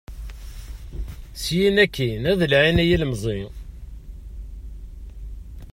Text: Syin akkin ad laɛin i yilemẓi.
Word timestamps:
Syin 1.43 1.75
akkin 1.85 2.23
ad 2.31 2.39
laɛin 2.51 2.81
i 2.83 2.85
yilemẓi. 2.89 3.41